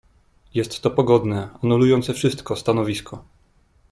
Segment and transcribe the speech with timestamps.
[0.53, 3.25] "Jest to pogodne, anulujące wszystko, stanowisko."